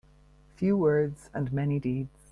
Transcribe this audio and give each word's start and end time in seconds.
Few 0.55 0.75
words 0.77 1.29
and 1.31 1.53
many 1.53 1.77
deeds. 1.79 2.09